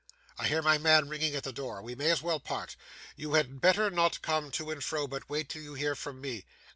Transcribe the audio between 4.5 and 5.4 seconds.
and fro, but